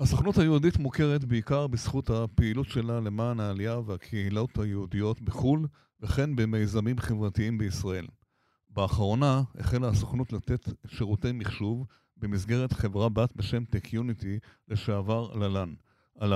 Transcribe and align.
הסוכנות 0.00 0.38
היהודית 0.38 0.78
מוכרת 0.78 1.24
בעיקר 1.24 1.66
בזכות 1.66 2.10
הפעילות 2.10 2.66
שלה 2.66 3.00
למען 3.00 3.40
העלייה 3.40 3.78
והקהילות 3.78 4.58
היהודיות 4.58 5.20
בחו"ל, 5.20 5.66
וכן 6.00 6.36
במיזמים 6.36 6.98
חברתיים 6.98 7.58
בישראל. 7.58 8.06
באחרונה 8.70 9.40
החלה 9.58 9.88
הסוכנות 9.88 10.32
לתת 10.32 10.68
שירותי 10.86 11.32
מחשוב 11.32 11.86
במסגרת 12.16 12.72
חברה 12.72 13.08
בת 13.08 13.36
בשם 13.36 13.64
טק-יוניטי, 13.64 14.38
לשעבר 14.68 15.34
ללן. 15.34 15.74
על, 16.18 16.32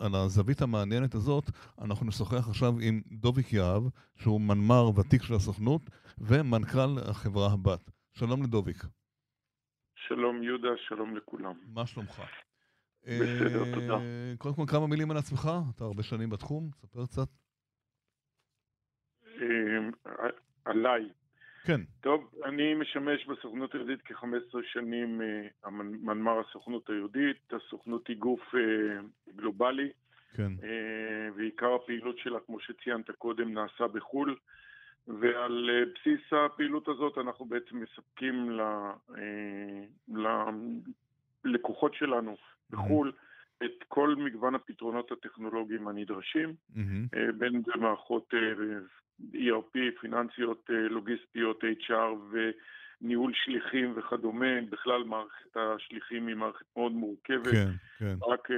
על 0.00 0.14
הזווית 0.14 0.62
המעניינת 0.62 1.14
הזאת 1.14 1.44
אנחנו 1.80 2.06
נשוחח 2.06 2.48
עכשיו 2.48 2.74
עם 2.80 3.02
דוביק 3.12 3.52
יהב, 3.52 3.82
שהוא 4.16 4.40
מנמ"ר 4.40 4.98
ותיק 4.98 5.22
של 5.22 5.34
הסוכנות 5.34 5.82
ומנכ"ל 6.18 6.98
החברה 7.10 7.52
הבת. 7.52 7.90
שלום 8.12 8.42
לדוביק. 8.42 8.84
שלום 10.08 10.42
יהודה, 10.42 10.68
שלום 10.88 11.16
לכולם. 11.16 11.54
מה 11.66 11.86
שלומך? 11.86 12.22
בסדר, 13.06 13.64
אה, 13.64 13.74
תודה. 13.74 13.98
קודם 14.38 14.54
כל 14.54 14.64
כמה 14.66 14.86
מילים 14.86 15.10
על 15.10 15.16
עצמך, 15.16 15.50
אתה 15.76 15.84
הרבה 15.84 16.02
שנים 16.02 16.30
בתחום, 16.30 16.70
ספר 16.74 17.06
קצת. 17.06 17.28
אה, 19.26 20.28
עליי. 20.64 21.08
כן. 21.64 21.80
טוב, 22.00 22.30
אני 22.44 22.74
משמש 22.74 23.26
בסוכנות 23.26 23.74
היהודית 23.74 24.00
כ-15 24.04 24.58
שנים 24.72 25.22
אה, 25.22 25.70
מנמ"ר 25.70 26.40
הסוכנות 26.48 26.90
היהודית. 26.90 27.52
הסוכנות 27.52 28.08
היא 28.08 28.16
גוף 28.16 28.54
גלובלי. 29.36 29.88
כן. 30.36 30.52
ועיקר 31.36 31.74
הפעילות 31.74 32.18
שלה, 32.18 32.38
כמו 32.46 32.60
שציינת 32.60 33.10
קודם, 33.10 33.54
נעשה 33.54 33.86
בחו"ל. 33.86 34.36
ועל 35.06 35.70
בסיס 35.94 36.32
הפעילות 36.32 36.88
הזאת 36.88 37.18
אנחנו 37.18 37.44
בעצם 37.44 37.80
מספקים 37.80 38.58
ללקוחות 41.44 41.94
שלנו 41.94 42.36
בחו"ל 42.70 43.12
את 43.64 43.84
כל 43.88 44.14
מגוון 44.18 44.54
הפתרונות 44.54 45.12
הטכנולוגיים 45.12 45.88
הנדרשים, 45.88 46.54
בין 47.38 47.54
אם 47.54 47.62
זה 47.66 47.72
מערכות 47.76 48.34
ERP, 49.34 49.78
פיננסיות, 50.00 50.70
לוגיסטיות, 50.90 51.64
HR 51.64 52.36
וניהול 53.00 53.32
שליחים 53.34 53.92
וכדומה, 53.96 54.60
בכלל 54.70 55.04
מערכת 55.04 55.56
השליחים 55.56 56.26
היא 56.26 56.36
מערכת 56.36 56.66
מאוד 56.76 56.92
מורכבת. 56.92 57.52
כן, 57.52 57.70
כן. 57.98 58.14
רק 58.26 58.48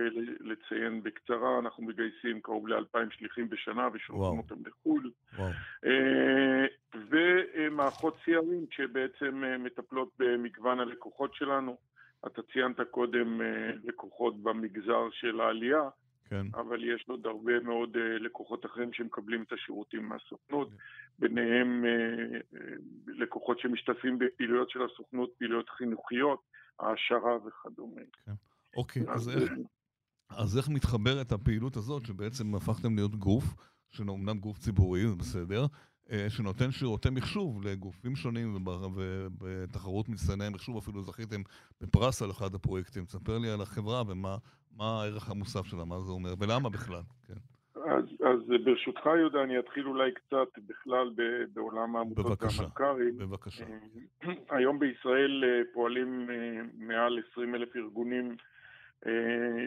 לציין 0.40 1.02
בקצרה, 1.02 1.58
אנחנו 1.58 1.84
מגייסים 1.84 2.40
קרוב 2.40 2.68
ל-2,000 2.68 3.16
שליחים 3.18 3.48
בשנה 3.48 3.88
ושולחים 3.92 4.38
אותם 4.38 4.56
לחו"ל. 4.66 5.10
וואו. 5.36 5.50
ומערכות 6.94 8.16
CRM 8.24 8.76
שבעצם 8.76 9.42
מטפלות 9.58 10.08
במגוון 10.18 10.80
הלקוחות 10.80 11.34
שלנו. 11.34 11.76
אתה 12.26 12.42
ציינת 12.52 12.76
קודם 12.90 13.40
אה, 13.40 13.70
לקוחות 13.84 14.42
במגזר 14.42 15.08
של 15.12 15.40
העלייה, 15.40 15.88
כן. 16.28 16.46
אבל 16.54 16.84
יש 16.84 17.04
עוד 17.08 17.26
הרבה 17.26 17.60
מאוד 17.60 17.96
אה, 17.96 18.18
לקוחות 18.18 18.66
אחרים 18.66 18.92
שמקבלים 18.92 19.42
את 19.42 19.52
השירותים 19.52 20.08
מהסוכנות, 20.08 20.70
כן. 20.70 20.76
ביניהם 21.18 21.84
אה, 21.84 22.38
לקוחות 23.06 23.58
שמשתתפים 23.58 24.18
בפעילויות 24.18 24.70
של 24.70 24.80
הסוכנות, 24.82 25.30
פעילויות 25.38 25.68
חינוכיות, 25.68 26.40
העשרה 26.78 27.36
וכדומה. 27.46 28.00
כן. 28.24 28.32
אוקיי, 28.76 29.02
אז, 29.08 29.28
אז, 29.28 29.42
איך, 29.42 29.52
אז 30.30 30.58
איך 30.58 30.68
מתחברת 30.68 31.32
הפעילות 31.32 31.76
הזאת, 31.76 32.06
שבעצם 32.06 32.54
הפכתם 32.54 32.94
להיות 32.94 33.16
גוף, 33.16 33.44
שאומנם 33.88 34.38
גוף 34.38 34.58
ציבורי, 34.58 35.08
זה 35.08 35.16
בסדר, 35.16 35.66
שנותן 36.28 36.70
שירותי 36.70 37.10
מחשוב 37.10 37.66
לגופים 37.66 38.16
שונים 38.16 38.56
ובתחרות 38.66 40.08
מצטייני 40.08 40.48
מחשוב 40.48 40.76
אפילו 40.76 41.02
זכיתם 41.02 41.42
בפרס 41.80 42.22
על 42.22 42.30
אחד 42.30 42.54
הפרויקטים. 42.54 43.04
תספר 43.04 43.38
לי 43.38 43.50
על 43.50 43.60
החברה 43.60 44.02
ומה 44.08 44.36
הערך 44.78 45.30
המוסף 45.30 45.66
שלה, 45.66 45.84
מה 45.84 46.00
זה 46.00 46.12
אומר 46.12 46.34
ולמה 46.40 46.68
בכלל. 46.68 47.02
כן. 47.26 47.34
אז, 47.74 48.04
אז 48.04 48.64
ברשותך 48.64 49.06
יהודה, 49.06 49.42
אני 49.42 49.58
אתחיל 49.58 49.86
אולי 49.86 50.12
קצת 50.12 50.58
בכלל 50.66 51.10
בעולם 51.54 51.96
העמותות 51.96 52.42
והמלכ"רים. 52.42 53.18
בבקשה. 53.18 53.64
אה, 54.24 54.32
היום 54.50 54.78
בישראל 54.78 55.44
אה, 55.44 55.62
פועלים 55.74 56.30
מעל 56.78 57.18
20 57.32 57.54
אלף 57.54 57.76
ארגונים, 57.76 58.36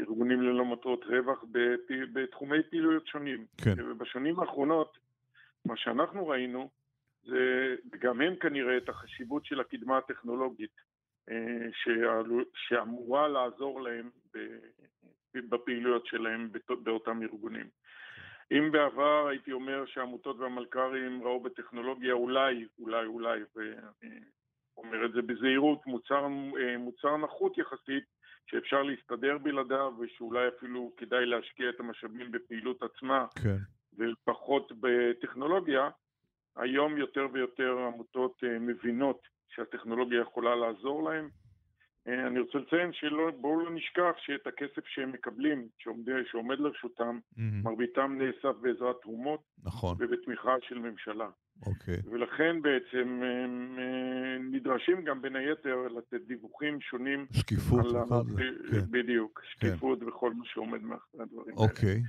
ארגונים 0.08 0.42
ללא 0.42 0.66
מטרות 0.66 1.06
רווח 1.06 1.44
בתחומי 2.14 2.58
פעילויות 2.70 3.08
שונים. 3.08 3.46
כן. 3.58 3.74
ובשנים 3.78 4.40
האחרונות 4.40 4.98
מה 5.66 5.78
שאנחנו 5.78 6.28
ראינו, 6.28 6.70
זה 7.24 7.76
גם 8.00 8.22
הם 8.22 8.36
כנראה 8.36 8.78
את 8.78 8.90
החשיבות 8.90 9.46
של 9.46 9.60
הקדמה 9.60 9.98
הטכנולוגית 9.98 10.76
אה, 11.30 11.68
שאמורה 12.54 13.28
לעזור 13.28 13.82
להם 13.82 14.10
בפעילויות 15.34 16.06
שלהם 16.06 16.50
באותם 16.84 17.22
ארגונים. 17.22 17.68
אם 18.52 18.72
בעבר 18.72 19.28
הייתי 19.28 19.52
אומר 19.52 19.86
שהעמותות 19.86 20.40
והמלכ"רים 20.40 21.24
ראו 21.24 21.40
בטכנולוגיה 21.40 22.14
אולי, 22.14 22.68
אולי, 22.80 23.06
אולי, 23.06 23.40
ואומר 23.56 25.06
את 25.06 25.12
זה 25.12 25.22
בזהירות, 25.22 25.88
מוצר, 25.88 26.28
אה, 26.60 26.78
מוצר 26.78 27.18
נחות 27.18 27.58
יחסית, 27.58 28.04
שאפשר 28.48 28.84
להסתדר 28.84 29.38
בלעדיו 29.38 29.94
ושאולי 30.00 30.48
אפילו 30.48 30.94
כדאי 30.98 31.26
להשקיע 31.26 31.70
את 31.70 31.80
המשאבים 31.80 32.32
בפעילות 32.32 32.84
עצמה, 32.84 33.26
כן. 33.44 33.58
ופחות 33.98 34.72
בטכנולוגיה, 34.80 35.90
היום 36.56 36.98
יותר 36.98 37.28
ויותר 37.34 37.78
עמותות 37.78 38.44
אה, 38.44 38.60
מבינות 38.60 39.22
שהטכנולוגיה 39.56 40.22
יכולה 40.22 40.56
לעזור 40.56 41.10
להם. 41.10 41.30
אה, 42.08 42.28
אני 42.28 42.40
רוצה 42.40 42.58
לציין 42.58 42.94
שבואו 42.94 43.60
לא 43.60 43.72
נשכח 43.72 44.12
שאת 44.18 44.48
הכסף 44.48 44.86
שהם 44.86 45.12
מקבלים, 45.12 45.68
שעומד, 45.78 46.06
שעומד 46.32 46.60
לרשותם, 46.60 47.20
mm-hmm. 47.34 47.42
מרביתם 47.64 48.18
נאסף 48.18 48.58
בעזרת 48.62 48.96
תרומות 49.02 49.42
נכון. 49.64 49.98
ובתמיכה 50.00 50.56
של 50.62 50.80
ממשלה. 50.80 51.30
אוקיי. 51.66 51.98
ולכן 52.12 52.62
בעצם 52.62 53.22
הם 53.24 53.76
אה, 53.80 54.38
נדרשים 54.52 55.04
גם 55.04 55.22
בין 55.22 55.36
היתר 55.36 55.88
לתת 55.98 56.22
דיווחים 56.28 56.82
שונים. 56.82 57.26
שקיפות 57.32 57.90
זה. 57.90 57.98
כן. 58.72 58.92
בדיוק, 58.92 59.42
שקיפות 59.44 60.00
כן. 60.00 60.08
וכל 60.08 60.34
מה 60.34 60.46
שעומד 60.46 60.82
מאחורי 60.82 61.24
הדברים 61.24 61.58
אוקיי. 61.58 62.02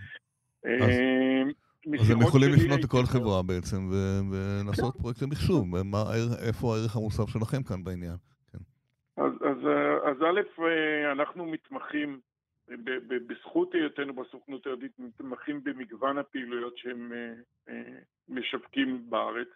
האלה. 0.64 0.84
אוקיי. 0.84 1.46
אז... 1.46 1.69
אז 2.00 2.10
הם 2.10 2.20
יכולים 2.20 2.50
לפנות 2.52 2.80
לכל 2.84 3.04
חברה 3.06 3.42
בעצם 3.42 3.90
ולעשות 4.30 4.96
פרויקטי 4.96 5.24
מחשוב. 5.26 5.66
איפה 6.48 6.76
הערך 6.76 6.96
המוסף 6.96 7.28
שלכם 7.28 7.62
כאן 7.62 7.84
בעניין? 7.84 8.16
כן. 8.52 8.58
אז, 9.16 9.32
אז, 9.32 9.58
אז 10.04 10.16
א', 10.22 10.62
אנחנו 11.12 11.46
מתמחים, 11.46 12.20
בזכות 13.26 13.74
היותנו 13.74 14.14
בסוכנות 14.14 14.66
היהודית, 14.66 14.92
מתמחים 14.98 15.64
במגוון 15.64 16.18
הפעילויות 16.18 16.78
שהם 16.78 17.12
משווקים 18.28 19.10
בארץ, 19.10 19.48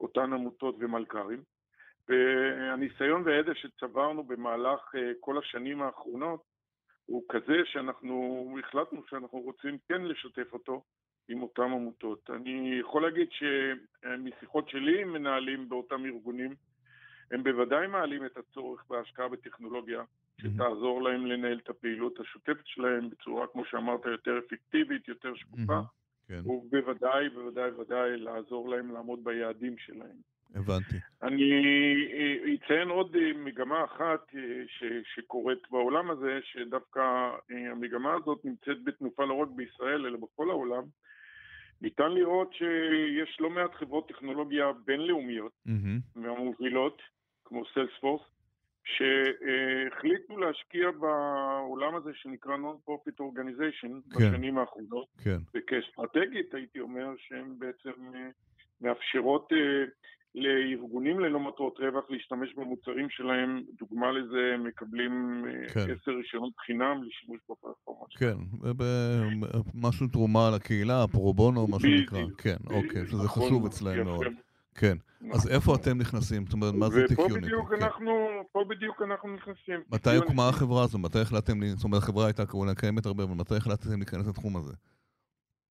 אותן 0.00 0.32
עמותות 0.32 0.76
ומלכ"רים. 0.78 1.42
והניסיון 2.08 3.22
והידע 3.24 3.52
שצברנו 3.54 4.24
במהלך 4.24 4.80
כל 5.20 5.38
השנים 5.38 5.82
האחרונות 5.82 6.42
הוא 7.06 7.22
כזה 7.28 7.56
שאנחנו 7.64 8.56
החלטנו 8.64 9.02
שאנחנו 9.10 9.38
רוצים 9.38 9.78
כן 9.88 10.02
לשתף 10.02 10.52
אותו 10.52 10.82
עם 11.28 11.42
אותן 11.42 11.62
עמותות. 11.62 12.30
אני 12.30 12.78
יכול 12.80 13.02
להגיד 13.02 13.28
שמשיחות 13.30 14.68
שלי 14.68 15.02
עם 15.02 15.12
מנהלים 15.12 15.68
באותם 15.68 16.04
ארגונים, 16.04 16.54
הם 17.30 17.42
בוודאי 17.42 17.86
מעלים 17.86 18.26
את 18.26 18.36
הצורך 18.36 18.84
בהשקעה 18.90 19.28
בטכנולוגיה, 19.28 20.02
שתעזור 20.40 21.02
להם 21.02 21.26
לנהל 21.26 21.58
את 21.64 21.68
הפעילות 21.68 22.20
השוטפת 22.20 22.66
שלהם 22.66 23.10
בצורה, 23.10 23.46
כמו 23.46 23.64
שאמרת, 23.64 24.04
יותר 24.04 24.38
אפקטיבית, 24.38 25.08
יותר 25.08 25.34
שקופה, 25.34 25.80
כן. 26.28 26.40
ובוודאי, 26.46 27.28
בוודאי, 27.28 27.70
בוודאי 27.70 28.16
לעזור 28.16 28.68
להם 28.68 28.90
לעמוד 28.90 29.24
ביעדים 29.24 29.78
שלהם. 29.78 30.16
הבנתי. 30.54 30.96
אני 31.22 31.52
אציין 32.54 32.88
עוד 32.88 33.16
מגמה 33.34 33.84
אחת 33.84 34.32
ש, 34.66 34.84
שקורית 35.14 35.70
בעולם 35.70 36.10
הזה, 36.10 36.38
שדווקא 36.42 37.30
המגמה 37.50 38.14
הזאת 38.14 38.44
נמצאת 38.44 38.84
בתנופה 38.84 39.24
לא 39.24 39.34
רק 39.34 39.48
בישראל, 39.48 40.06
אלא 40.06 40.18
בכל 40.18 40.50
העולם, 40.50 40.82
ניתן 41.82 42.12
לראות 42.12 42.52
שיש 42.54 43.40
לא 43.40 43.50
מעט 43.50 43.74
חברות 43.74 44.08
טכנולוגיה 44.08 44.72
בינלאומיות 44.84 45.52
mm-hmm. 45.66 46.20
מהמובילות, 46.20 47.02
כמו 47.44 47.62
סיילספורס, 47.74 48.22
שהחליטו 48.84 50.36
להשקיע 50.36 50.90
בעולם 50.90 51.94
הזה 51.94 52.10
שנקרא 52.14 52.56
Non-Profit 52.56 53.20
Organization 53.20 54.12
כן. 54.12 54.18
בשנים 54.18 54.58
האחרונות. 54.58 55.06
כן. 55.24 55.38
וכאסטרטגית 55.54 56.54
הייתי 56.54 56.80
אומר 56.80 57.14
שהן 57.18 57.54
בעצם 57.58 58.14
אה, 58.14 58.28
מאפשרות 58.80 59.52
אה, 59.52 59.84
לארגונים 60.38 61.20
ללא 61.20 61.40
מטרות 61.40 61.78
רווח 61.80 62.04
להשתמש 62.10 62.54
במוצרים 62.54 63.10
שלהם, 63.10 63.62
דוגמה 63.78 64.12
לזה, 64.12 64.56
מקבלים 64.58 65.44
אה, 65.46 65.68
כן. 65.68 65.80
עשר 65.80 66.10
רישיונות 66.10 66.52
חינם 66.66 67.02
לשימוש 67.04 67.40
בפלטפורמה. 67.50 68.06
כן, 68.18 68.36
משהו 69.74 70.06
תרומה 70.06 70.50
לקהילה, 70.54 71.06
פרו 71.12 71.34
בונו, 71.34 71.66
מה 71.66 71.80
שנקרא. 71.80 72.18
כן, 72.38 72.56
אוקיי, 72.70 73.06
שזה 73.06 73.22
נכון, 73.24 73.42
חשוב 73.42 73.66
אצלהם 73.66 74.04
מאוד. 74.04 74.26
כן. 74.74 74.96
אז 75.32 75.48
איפה 75.50 75.74
אתם 75.74 75.98
נכנסים? 75.98 76.44
זאת 76.44 76.52
אומרת, 76.52 76.74
מה 76.74 76.88
זה 76.88 77.04
טיקיוניטי? 77.08 77.38
ופה 77.38 77.46
בדיוק 77.46 77.68
כן. 77.74 77.82
אנחנו, 77.82 78.10
פה 78.52 78.64
בדיוק 78.68 79.02
אנחנו 79.02 79.34
נכנסים. 79.34 79.80
מתי 79.92 80.16
הוקמה 80.16 80.48
החברה 80.48 80.84
הזו? 80.84 80.98
מתי 80.98 81.18
החלטתם, 81.18 81.66
זאת 81.66 81.84
אומרת, 81.84 82.02
החברה 82.02 82.26
הייתה 82.26 82.42
קיימת 82.76 83.06
הרבה, 83.06 83.24
אבל 83.24 83.34
מתי 83.34 83.56
החלטתם 83.56 83.96
להיכנס 83.96 84.26
לתחום 84.26 84.56
הזה? 84.56 84.72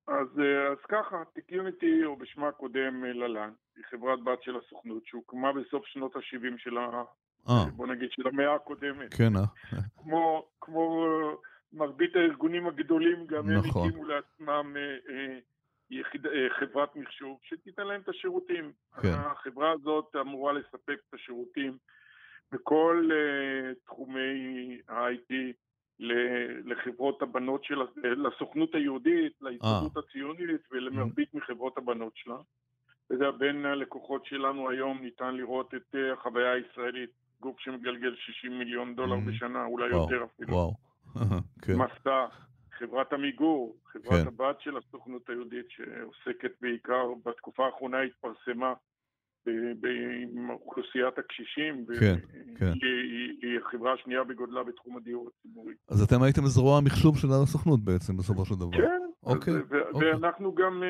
אז, 0.07 0.39
אה, 0.39 0.67
אז 0.71 0.77
ככה, 0.89 1.23
טיקיוניטי, 1.33 2.05
או 2.05 2.15
בשמה 2.15 2.47
הקודם 2.47 3.05
אה, 3.05 3.13
ללן, 3.13 3.51
היא 3.75 3.83
חברת 3.89 4.23
בת 4.23 4.43
של 4.43 4.57
הסוכנות, 4.57 5.05
שהוקמה 5.05 5.53
בסוף 5.53 5.85
שנות 5.85 6.15
ה-70 6.15 6.57
של 6.57 6.77
ה... 6.77 7.03
אה, 7.49 7.65
בוא 7.75 7.87
נגיד 7.87 8.09
של 8.11 8.27
המאה 8.27 8.55
הקודמת. 8.55 9.13
כן, 9.13 9.35
אה? 9.35 9.79
כמו, 9.97 10.47
כמו 10.61 11.05
מרבית 11.73 12.15
הארגונים 12.15 12.67
הגדולים, 12.67 13.25
גם 13.27 13.49
הם 13.49 13.57
נכון. 13.57 13.87
הקימו 13.87 14.05
לעצמם 14.05 14.77
אה, 14.77 15.13
אה, 15.13 15.39
יחיד, 15.89 16.25
אה, 16.25 16.47
חברת 16.59 16.95
מחשוב 16.95 17.39
שתיתן 17.43 17.87
להם 17.87 18.01
את 18.01 18.09
השירותים. 18.09 18.71
כן. 19.01 19.09
החברה 19.13 19.71
הזאת 19.71 20.15
אמורה 20.21 20.53
לספק 20.53 20.97
את 21.09 21.13
השירותים 21.13 21.77
בכל 22.51 23.09
אה, 23.13 23.73
תחומי 23.85 24.81
ה-IT 24.87 25.33
לחברות 26.65 27.21
הבנות 27.21 27.63
של, 27.63 27.81
ה- 27.81 27.85
לסוכנות 28.03 28.75
היהודית, 28.75 29.33
להסתדרות 29.41 29.97
הציונית 29.97 30.61
ולמרבית 30.71 31.33
מחברות 31.33 31.77
הבנות 31.77 32.13
שלה. 32.15 32.35
אתה 33.05 33.15
יודע, 33.15 33.31
בין 33.31 33.65
הלקוחות 33.65 34.25
שלנו 34.25 34.69
היום 34.69 34.97
ניתן 35.01 35.35
לראות 35.35 35.73
את 35.75 35.95
אה, 35.95 36.13
החוויה 36.13 36.51
הישראלית, 36.51 37.09
גוף 37.41 37.59
שמגלגל 37.59 38.15
60 38.15 38.59
מיליון 38.59 38.95
דולר 38.95 39.15
Mhm. 39.15 39.29
בשנה, 39.29 39.65
אולי 39.65 39.93
וואו, 39.93 40.03
יותר 40.11 40.25
אפילו. 40.25 40.53
וואו. 40.53 40.73
כן, 41.65 41.73
מסע, 41.75 42.25
חברת 42.77 43.13
עמיגור, 43.13 43.77
חברת 43.85 44.21
כן. 44.21 44.27
הבת 44.27 44.61
של 44.61 44.77
הסוכנות 44.77 45.29
היהודית 45.29 45.65
שעוסקת 45.69 46.51
בעיקר, 46.61 47.03
בתקופה 47.25 47.65
האחרונה 47.65 48.01
התפרסמה 48.01 48.73
עם 50.33 50.49
אוכלוסיית 50.49 51.17
הקשישים, 51.17 51.85
כן, 51.99 52.15
כן. 52.57 52.71
היא- 52.81 53.37
היא 53.41 53.59
החברה 53.65 53.93
השנייה 53.93 54.23
בגודלה 54.23 54.63
בתחום 54.63 54.97
הדיור 54.97 55.29
הציבורי. 55.39 55.73
אז 55.89 56.01
אתם 56.03 56.21
הייתם 56.23 56.45
זרוע 56.45 56.77
המחשוב 56.77 57.17
של 57.17 57.27
הסוכנות 57.43 57.79
בעצם, 57.83 58.17
בסופו 58.17 58.45
של 58.45 58.55
דבר. 58.55 58.71
כן, 58.77 59.01
אוקיי, 59.23 59.53
אז, 59.53 59.59
ו- 59.69 59.89
אוקיי. 59.93 60.13
ואנחנו 60.13 60.55
גם, 60.55 60.83
אה, 60.83 60.87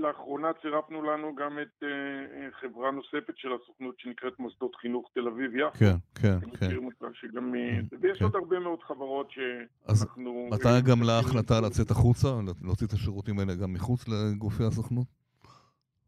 לאחרונה 0.00 0.48
צירפנו 0.62 1.02
לנו 1.02 1.34
גם 1.34 1.58
את 1.62 1.82
אה, 1.82 1.88
אה, 1.88 2.48
חברה 2.60 2.90
נוספת 2.90 3.34
של 3.36 3.48
הסוכנות 3.62 3.94
שנקראת 3.98 4.38
מוסדות 4.38 4.76
חינוך 4.76 5.10
תל 5.14 5.28
אביב 5.28 5.56
יפו. 5.56 5.78
כן, 5.78 5.94
כן, 6.14 6.38
כן. 6.60 6.68
שגם... 7.14 7.54
אה, 7.54 7.78
ויש 8.00 8.18
כן. 8.18 8.24
עוד 8.24 8.34
הרבה 8.36 8.58
מאוד 8.58 8.78
חברות 8.82 9.28
אז 9.86 9.98
שאנחנו... 9.98 10.48
מתי 10.52 10.68
אה, 10.68 10.80
גם 10.80 11.02
לה 11.02 11.18
מכירים. 11.20 11.38
החלטה 11.38 11.60
לצאת 11.60 11.90
החוצה, 11.90 12.28
להוציא 12.64 12.86
את 12.86 12.92
השירותים 12.92 13.38
האלה 13.38 13.54
גם 13.54 13.72
מחוץ 13.72 14.04
לגופי 14.08 14.64
הסוכנות? 14.64 15.23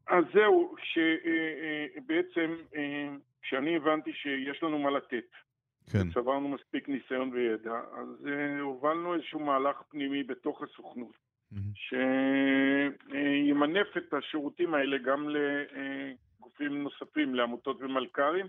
אז 0.08 0.24
זהו, 0.34 0.74
שבעצם 0.78 2.56
כשאני 3.42 3.76
הבנתי 3.76 4.12
שיש 4.12 4.62
לנו 4.62 4.78
מה 4.78 4.90
לתת, 4.90 5.30
כן, 5.92 6.10
צברנו 6.14 6.48
מספיק 6.48 6.88
ניסיון 6.88 7.30
וידע, 7.32 7.80
אז 7.92 8.26
אה, 8.26 8.60
הובלנו 8.60 9.14
איזשהו 9.14 9.40
מהלך 9.40 9.82
פנימי 9.90 10.22
בתוך 10.22 10.62
הסוכנות, 10.62 11.12
מהמם. 11.52 11.72
שימנף 13.08 13.96
את 13.96 14.14
השירותים 14.14 14.74
האלה 14.74 14.98
גם 14.98 15.28
לגופים 15.28 16.82
נוספים, 16.82 17.34
לעמותות 17.34 17.76
ומלכ"רים, 17.80 18.46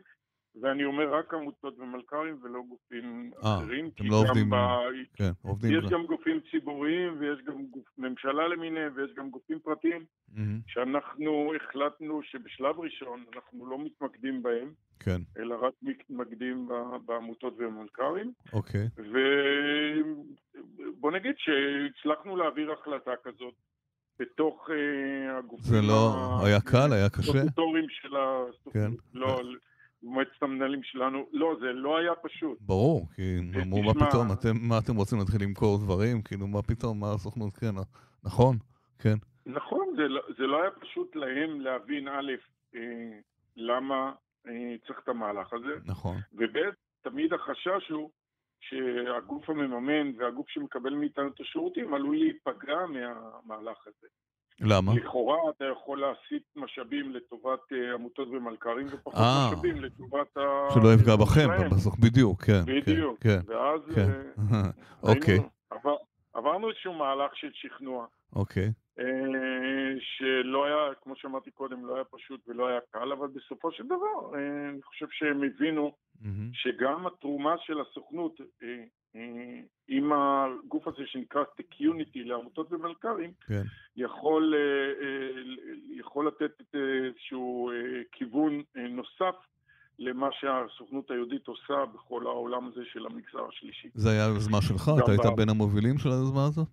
ואני 0.62 0.86
אומר 0.86 1.14
רק 1.14 1.34
עמותות 1.34 1.80
ומלכ"רים 1.80 2.40
ולא 2.44 2.60
גופים 2.70 3.32
אה, 3.44 3.58
אחרים, 3.58 3.90
אתם 3.96 4.06
לא 4.06 4.16
עובדים- 4.16 4.50
ב... 4.50 4.56
כן, 5.14 5.30
עובדים. 5.42 5.80
יש 5.80 5.92
גם 5.92 6.06
גופים 6.06 6.40
ציבוריים 6.52 7.16
ויש 7.20 7.40
גם 7.46 7.66
גוף 7.66 7.86
ממשלה 7.98 8.48
למיניהם 8.48 8.92
ויש 8.96 9.12
גם 9.18 9.30
גופים 9.30 9.60
פרטיים 9.60 10.06
מהמם. 10.34 10.60
שאנחנו 10.68 11.54
החלטנו 11.56 12.22
שבשלב 12.24 12.80
ראשון 12.80 13.24
אנחנו 13.36 13.66
לא 13.66 13.80
מתמקדים 13.86 14.44
בהם, 14.44 14.74
כן, 15.00 15.22
אלא 15.38 15.56
רק 15.62 15.74
מתמקדים 15.82 16.70
בעמותות 17.06 17.54
ובמלכ"רים, 17.54 18.32
אוקיי. 18.54 18.88
ובוא 18.98 21.12
נגיד 21.12 21.36
שהצלחנו 21.38 22.36
להעביר 22.38 22.72
החלטה 22.72 23.12
כזאת 23.24 23.54
בתוך 24.20 24.70
אה, 24.72 25.38
הגופים 25.38 25.66
זה 25.66 25.82
לא 25.82 26.14
היה 26.46 26.62
קל, 26.62 26.94
היה 26.94 27.10
קשה? 27.10 27.32
הסטטוטוריים 27.32 27.86
של 27.90 28.16
הסוכנות, 28.18 28.74
כן. 28.74 28.92
לא, 29.14 29.42
מועצת 30.04 30.42
המנהלים 30.44 30.84
שלנו, 30.84 31.26
לא, 31.32 31.56
זה 31.60 31.66
לא 31.74 31.98
היה 31.98 32.16
פשוט. 32.16 32.58
ברור, 32.62 33.08
כי 33.16 33.22
אה, 33.56 33.64
אמרו, 33.64 33.84
מה 33.84 33.94
תשמע- 33.94 34.10
פתאום, 34.10 34.28
אתם, 34.32 34.68
מה 34.70 34.76
אתם 34.84 34.96
רוצים 34.96 35.18
להתחיל 35.20 35.42
למכור 35.44 35.78
דברים? 35.78 36.22
כאילו, 36.22 36.48
מה 36.48 36.62
פתאום, 36.62 37.00
מה 37.00 37.12
הסוכנות, 37.14 37.58
כן, 37.58 37.76
נכון, 38.24 38.56
כן, 39.00 39.16
נכון, 39.46 39.94
זה, 39.98 40.08
לא- 40.08 40.22
זה 40.38 40.44
לא 40.48 40.62
היה 40.62 40.72
פשוט 40.72 41.16
להם 41.16 41.62
להבין, 41.62 42.08
א', 42.08 42.32
אה, 42.76 43.20
למה 43.56 44.12
אה, 44.48 44.52
צריך 44.88 45.00
את 45.04 45.10
המהלך 45.10 45.54
הזה, 45.54 45.74
נכון, 45.86 46.16
וב' 46.34 46.58
תמיד 47.02 47.34
החשש 47.34 47.90
הוא 47.90 48.10
שהגוף 48.60 49.50
המממן 49.50 50.12
והגוף 50.18 50.50
שמקבל 50.50 50.94
מאיתנו 50.94 51.28
את 51.28 51.40
השירותים 51.40 51.94
עלול 51.94 52.18
להיפגע 52.18 52.78
מהמהלך 52.86 53.88
הזה. 53.88 54.08
למה? 54.62 54.92
לכאורה 54.96 55.38
אתה 55.50 55.66
יכול 55.66 56.02
להסיט 56.02 56.44
משאבים 56.56 57.12
לטובת 57.14 57.60
אה, 57.74 57.94
עמותות 57.94 58.28
ומלכ"רים 58.28 58.88
ופחות 58.92 59.14
אה. 59.16 59.50
משאבים 59.52 59.84
לטובת 59.84 60.38
ה... 60.38 60.42
שלא 60.74 60.94
יפגע 60.94 61.16
בכם. 61.16 61.48
בסוף, 61.72 62.00
בדיוק, 62.00 62.44
כן, 62.44 62.66
כן, 62.66 62.80
בדיוק. 62.82 63.20
כן, 63.20 63.40
ואז 63.46 63.82
כן, 63.96 64.10
אה, 64.54 64.62
אוקיי, 65.12 65.40
עבר, 65.70 65.96
עברנו 66.34 66.70
איזשהו 66.70 66.94
מהלך 66.94 67.36
של 67.36 67.50
שכנוע, 67.54 68.06
אוקיי, 68.36 68.72
שלא 70.00 70.66
היה, 70.66 70.94
כמו 71.04 71.16
שאמרתי 71.16 71.52
קודם, 71.52 71.86
לא 71.86 71.96
היה 71.96 72.04
פשוט 72.04 72.42
ולא 72.48 72.68
היה 72.68 72.80
קל, 72.92 73.12
אבל 73.12 73.28
בסופו 73.28 73.72
של 73.72 73.84
דבר 73.86 74.36
אני 74.72 74.82
חושב 74.82 75.06
שהם 75.12 75.44
הבינו 75.44 75.92
מהמם. 76.22 76.50
שגם 76.54 77.08
התרומה 77.08 77.56
של 77.60 77.82
הסוכנות 77.82 78.42
עם 79.88 80.12
הגוף 80.14 80.88
הזה 80.88 81.02
שנקרא 81.06 81.44
Tech-Unity 81.44 82.20
לעמותות 82.26 82.74
ומלכ"רים, 82.74 83.32
כן, 83.48 83.64
יכול, 83.96 84.54
אה, 84.56 85.06
אה, 85.06 85.44
יכול 86.00 86.28
לתת 86.28 86.62
אה, 86.76 86.80
איזשהו 87.08 87.70
אה, 87.70 87.76
כיוון 88.12 88.62
אה, 88.78 88.88
נוסף 88.88 89.36
למה 90.00 90.28
שהסוכנות 90.32 91.12
היהודית 91.12 91.48
עושה 91.48 91.86
בכל 91.94 92.26
העולם 92.26 92.68
הזה 92.68 92.82
של 92.94 93.06
המגזר 93.06 93.48
השלישי. 93.50 93.90
זה 93.94 94.10
היה 94.10 94.24
יוזמה 94.26 94.62
שלך? 94.62 94.92
אתה 95.04 95.12
היית 95.12 95.36
בין 95.38 95.50
המובילים 95.50 95.98
של 95.98 96.10
היוזמה 96.10 96.46
הזו? 96.46 96.66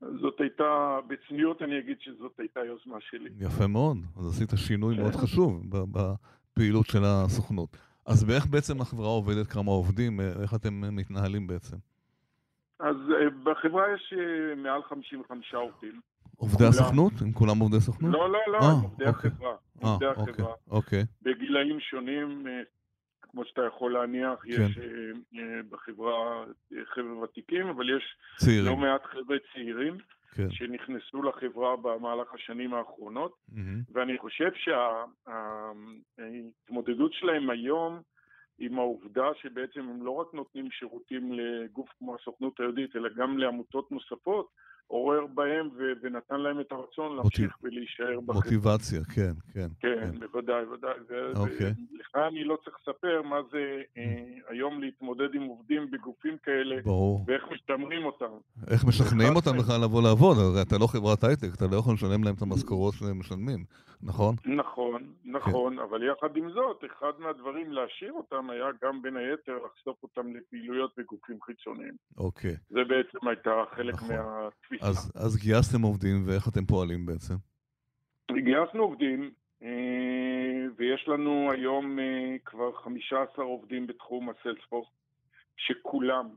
זאת 0.00 0.40
הייתה, 0.40 0.98
בצניעות 1.06 1.62
אני 1.62 1.78
אגיד 1.78 1.96
שזאת 2.00 2.32
הייתה 2.38 2.60
יוזמה 2.60 2.96
שלי. 3.00 3.30
יפה 3.40 3.66
מאוד, 3.66 3.96
אז 4.16 4.28
עשית 4.28 4.50
שינוי 4.56 4.96
מאוד 4.96 5.12
כן. 5.12 5.18
חשוב 5.18 5.62
ב- 5.68 5.98
בפעילות 5.98 6.86
של 6.86 7.02
הסוכנות. 7.04 7.76
אז 8.08 8.24
באיך 8.24 8.46
בעצם 8.46 8.80
החברה 8.80 9.06
עובדת, 9.06 9.46
כמה 9.46 9.70
עובדים, 9.70 10.20
איך 10.20 10.54
אתם 10.54 10.96
מתנהלים 10.96 11.46
בעצם? 11.46 11.76
אז 12.80 12.96
אה, 13.10 13.30
בחברה 13.44 13.84
יש 13.94 14.14
אה, 14.18 14.54
מעל 14.54 14.82
55 14.82 15.54
עובדים. 15.54 16.00
עובדי 16.36 16.56
כולם. 16.58 16.68
הסוכנות? 16.68 17.12
הם 17.20 17.32
כולם 17.32 17.58
עובדי 17.58 17.80
סוכנות? 17.80 18.12
לא, 18.12 18.32
לא, 18.32 18.38
לא, 18.46 18.58
אה, 18.58 18.70
הם 18.70 18.82
עובדי 18.82 19.06
אוקיי. 19.06 19.30
החברה. 19.30 19.54
אה, 19.84 19.88
עובדי 19.88 20.06
אוקיי, 20.06 20.22
החברה. 20.22 20.54
אוקיי, 20.70 21.04
בגילאים 21.22 21.80
שונים, 21.80 22.46
כמו 23.22 23.44
שאתה 23.44 23.62
יכול 23.66 23.92
להניח, 23.92 24.38
כן. 24.42 24.50
יש 24.50 24.78
בחברה 25.70 26.44
חבר'ה 26.94 27.22
ותיקים, 27.22 27.66
אבל 27.68 27.96
יש 27.96 28.02
לא 28.32 28.46
צעירים, 28.46 28.80
מעט 28.80 29.04
חבר'ה 29.04 29.36
צעירים 29.52 29.98
כן. 30.34 30.50
שנכנסו 30.50 31.22
לחברה 31.22 31.76
במהלך 31.76 32.34
השנים 32.34 32.74
האחרונות, 32.74 33.34
מהמם. 33.52 33.82
ואני 33.92 34.18
חושב 34.18 34.50
שההתמודדות 36.16 37.12
שלהם 37.12 37.50
היום 37.50 38.02
עם 38.58 38.78
העובדה 38.78 39.34
שבעצם 39.34 39.80
הם 39.80 40.02
לא 40.02 40.10
רק 40.10 40.34
נותנים 40.34 40.70
שירותים 40.70 41.32
לגוף 41.32 41.88
כמו 41.98 42.14
הסוכנות 42.14 42.60
היהודית, 42.60 42.96
אלא 42.96 43.08
גם 43.16 43.38
לעמותות 43.38 43.92
נוספות, 43.92 44.48
עורר 44.88 45.26
בהם 45.34 45.68
ו- 45.76 45.92
ונתן 46.02 46.40
להם 46.40 46.60
את 46.60 46.72
הרצון 46.72 47.16
להמשיך 47.16 47.56
ולהישאר 47.62 48.20
בחברה. 48.20 48.34
מוטיבציה, 48.36 49.00
כן, 49.14 49.32
כן. 49.54 49.68
כן, 49.80 50.10
בוודאי, 50.20 50.64
בוודאי. 50.64 50.90
ו- 51.10 51.36
אוקיי. 51.36 51.72
ולך 51.92 52.26
אני 52.28 52.44
לא 52.44 52.58
צריך 52.64 52.76
לספר 52.82 53.22
מה 53.22 53.36
זה 53.52 53.82
אה, 53.98 54.24
היום 54.48 54.80
להתמודד 54.80 55.34
עם 55.34 55.42
עובדים 55.42 55.90
בגופים 55.90 56.36
כאלה, 56.42 56.76
ברור. 56.84 57.24
ואיך 57.26 57.42
משתמרים 57.52 58.04
אותם. 58.04 58.32
איך 58.70 58.84
משכנעים 58.84 59.36
אותם. 59.36 59.58
בכלל 59.58 59.80
לבוא 59.84 60.02
לעבוד? 60.02 60.36
הרי 60.38 60.62
אתה 60.62 60.78
לא 60.78 60.86
חברת 60.86 61.24
הייטק, 61.24 61.48
אתה 61.56 61.66
לא 61.66 61.76
יכול 61.76 61.94
לשלם 61.94 62.24
להם 62.24 62.34
את 62.34 62.42
המשכורות 62.42 62.94
שהם 62.94 63.20
משלמים, 63.20 63.64
נכון? 64.02 64.34
נכון, 64.44 65.02
כן. 65.02 65.30
נכון, 65.30 65.78
אבל 65.78 66.02
יחד 66.02 66.36
עם 66.36 66.50
זאת, 66.50 66.84
אחד 66.84 67.12
מהדברים 67.18 67.72
להשאיר 67.72 68.12
אותם 68.12 68.50
היה 68.50 68.66
גם 68.82 69.02
בין 69.02 69.16
היתר 69.16 69.58
לחשוף 69.66 70.02
אותם 70.02 70.36
לפעילויות 70.36 70.92
בגופים 70.96 71.38
חיצוניים. 71.42 71.94
אוקיי. 72.16 72.56
זה 72.68 72.80
בעצם 72.88 73.28
הייתה 73.28 73.64
חלק 73.76 73.94
נכון. 73.94 74.16
מהתפיסה. 74.16 74.86
אז, 74.86 75.12
אז 75.14 75.36
גייסתם 75.36 75.82
עובדים, 75.82 76.22
ואיך 76.26 76.48
אתם 76.48 76.64
פועלים 76.66 77.06
בעצם? 77.06 77.34
גייסנו 78.32 78.82
עובדים, 78.82 79.30
אה, 79.62 80.66
ויש 80.76 81.08
לנו 81.08 81.52
היום 81.52 81.98
אה, 81.98 82.36
כבר 82.44 82.72
15 82.72 83.44
עובדים 83.44 83.86
בתחום 83.86 84.30
הסיילספורס, 84.30 84.88
שכולם 85.56 86.28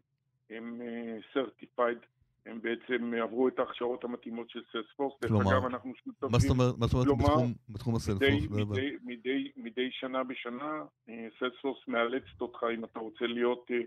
הם 0.50 0.82
אה, 0.82 1.18
certified, 1.34 2.06
הם 2.46 2.62
בעצם 2.62 3.14
עברו 3.14 3.48
את 3.48 3.60
ההכשרות 3.60 4.04
המתאימות 4.04 4.50
של 4.50 4.62
סיילספורס. 4.72 5.14
כלומר, 5.28 5.52
אגב, 5.58 5.66
אנחנו 5.66 5.94
שותפים... 5.96 6.30
מה 6.32 6.38
זאת 6.40 6.50
אומרת, 6.50 6.74
מה 6.80 6.88
זאת 6.88 6.94
אומרת 6.94 7.20
בתחום, 7.20 7.54
בתחום 7.70 7.96
הסיילספורס? 7.96 8.50
מדי, 8.50 8.64
מדי, 8.66 8.98
מדי, 9.04 9.52
מדי 9.58 9.88
שנה 9.92 10.24
בשנה, 10.24 10.72
אה, 11.10 11.28
סיילספורס 11.40 11.88
מאלצת 11.88 12.42
אותך, 12.42 12.60
אם 12.76 12.84
אתה 12.86 13.00
רוצה 13.00 13.26
להיות 13.28 13.66
אה, 13.72 13.78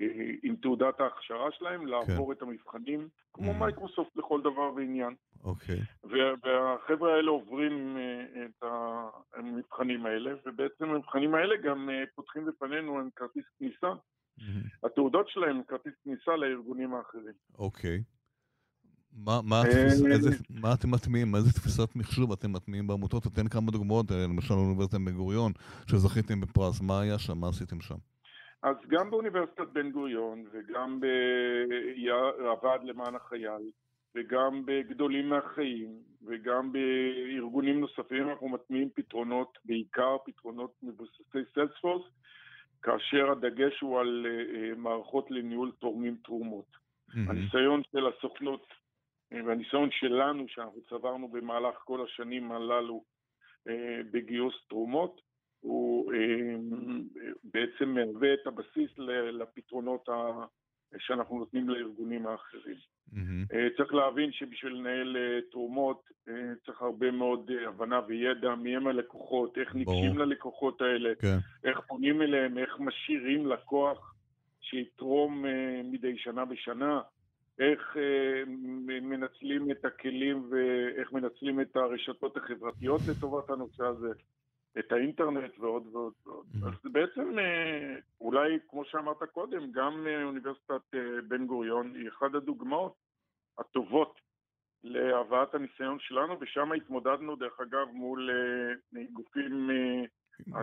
אה, 0.00 0.06
עם 0.42 0.56
תעודת 0.56 1.00
ההכשרה 1.00 1.48
שלהם, 1.52 1.86
לעבור 1.86 2.32
את 2.32 2.42
המבחנים, 2.42 3.08
כמו 3.32 3.50
Mhm. 3.52 3.54
מייקרוסופט 3.54 4.16
לכל 4.16 4.40
דבר 4.40 4.72
ועניין. 4.76 5.14
אוקיי. 5.44 5.78
וה- 6.04 6.34
והחבר'ה 6.44 7.14
האלה 7.14 7.30
עוברים 7.30 7.96
אה, 7.96 8.44
את 8.44 8.62
המבחנים 9.34 10.06
האלה, 10.06 10.30
ובעצם 10.46 10.84
המבחנים 10.84 11.34
האלה 11.34 11.56
גם 11.56 11.90
אה, 11.90 12.04
פותחים 12.14 12.44
בפנינו 12.46 12.98
הם 13.00 13.08
כרטיס 13.16 13.44
כניסה. 13.58 13.92
מהמם. 14.40 14.62
התעודות 14.84 15.28
שלהם 15.28 15.56
הם 15.56 15.62
כרטיס 15.68 15.92
כניסה 16.04 16.36
לארגונים 16.36 16.94
האחרים. 16.94 17.34
אוקיי. 17.58 18.02
מה, 19.12 19.40
מה, 19.44 19.56
אה, 19.56 19.60
התפיס, 19.60 20.06
איזה, 20.06 20.30
מה 20.50 20.74
אתם 20.74 20.90
מטמיעים? 20.90 21.34
איזה 21.34 21.52
תפיסת 21.52 21.96
מחשוב 21.96 22.32
אתם 22.32 22.52
מטמיעים 22.52 22.86
בעמותות? 22.86 23.22
תתן 23.22 23.48
כמה 23.48 23.70
דוגמאות, 23.70 24.12
אה, 24.12 24.24
למשל 24.24 24.54
אוניברסיטת 24.54 25.00
בן 25.00 25.12
גוריון, 25.12 25.52
שזכיתם 25.90 26.40
בפרס, 26.40 26.80
מה 26.80 27.00
היה 27.00 27.18
שם? 27.18 27.38
מה 27.38 27.48
עשיתם 27.48 27.80
שם? 27.80 27.96
אז 28.62 28.76
גם 28.88 29.10
באוניברסיטת 29.10 29.68
בן 29.72 29.90
גוריון, 29.90 30.44
וגם 30.52 31.00
בוועד 31.00 32.84
למען 32.84 33.14
החייל, 33.14 33.70
וגם 34.14 34.62
בגדולים 34.66 35.28
מהחיים, 35.28 35.90
וגם 36.26 36.72
בארגונים 36.72 37.80
נוספים, 37.80 38.28
אנחנו 38.30 38.48
מטמיעים 38.48 38.88
פתרונות, 38.94 39.58
בעיקר 39.64 40.16
פתרונות 40.26 40.72
מבוססי 40.82 41.38
סיילספורס, 41.54 42.02
כאשר 42.82 43.30
הדגש 43.30 43.80
הוא 43.80 44.00
על 44.00 44.26
אה, 44.26 44.54
אה, 44.54 44.74
מערכות 44.76 45.30
לניהול 45.30 45.72
תורמים 45.78 46.16
תרומות. 46.24 46.66
מהמם. 47.14 47.30
הניסיון 47.30 47.82
של 47.92 48.06
הסוכנות 48.06 48.66
אה, 49.32 49.44
והניסיון 49.46 49.90
שלנו 49.90 50.48
שאנחנו 50.48 50.80
צברנו 50.90 51.28
במהלך 51.28 51.74
כל 51.84 52.04
השנים 52.04 52.52
הללו 52.52 53.04
בגיוס 54.10 54.54
תרומות, 54.68 55.20
הוא 55.60 56.12
בעצם 57.44 57.88
מהווה 57.88 58.34
את 58.34 58.46
הבסיס 58.46 58.90
לפתרונות 59.32 60.08
שאנחנו 60.98 61.38
נותנים 61.38 61.68
לארגונים 61.68 62.26
האחרים. 62.26 62.76
אה, 63.52 63.68
צריך 63.76 63.94
להבין 63.94 64.32
שבשביל 64.32 64.72
לנהל 64.72 65.16
אה, 65.16 65.40
תרומות 65.50 66.02
אה, 66.28 66.34
צריך 66.66 66.82
הרבה 66.82 67.10
מאוד 67.10 67.50
הבנה 67.66 68.00
וידע 68.08 68.54
מי 68.54 68.76
הם 68.76 68.86
הלקוחות, 68.86 69.58
איך. 69.58 69.74
ניגשים 69.74 70.18
ללקוחות 70.18 70.80
האלה, 70.80 71.14
כן. 71.14 71.38
איך 71.64 71.80
פונים 71.86 72.22
אליהם, 72.22 72.58
איך 72.58 72.80
משאירים 72.80 73.46
לקוח 73.46 74.14
שיתרום 74.60 75.44
מדי 75.84 76.18
שנה 76.18 76.44
בשנה, 76.44 77.00
איך 77.58 77.96
מנצלים 79.02 79.70
את 79.70 79.84
הכלים 79.84 80.50
ואיך 80.50 81.12
מנצלים 81.12 81.60
את 81.60 81.76
הרשתות 81.76 82.36
החברתיות 82.36 83.00
לטובת 83.10 83.50
הנושא 83.50 83.84
הזה, 83.84 84.08
את 84.78 84.92
האינטרנט 84.92 85.58
ועוד 85.58 85.82
ועוד 85.92 86.12
ועוד. 86.26 86.46
Mhm. 86.54 86.66
אז 86.66 86.92
בעצם, 86.92 87.38
אה, 87.38 87.94
אולי 88.20 88.58
כמו 88.70 88.84
שאמרת 88.84 89.22
קודם, 89.32 89.72
גם 89.72 90.06
אה, 90.06 90.24
אוניברסיטת 90.24 90.94
אה, 90.94 91.00
בן 91.28 91.46
גוריון 91.46 91.94
היא 91.94 92.08
אחת 92.08 92.34
הדוגמאות 92.34 92.94
הטובות 93.58 94.20
להבאת 94.84 95.54
הניסיון 95.54 95.98
שלנו, 96.00 96.36
ושם 96.40 96.72
התמודדנו 96.72 97.36
דרך 97.36 97.60
אגב 97.60 97.86
מול 97.92 98.30
גופים, 99.12 99.70
אה, 99.70 100.60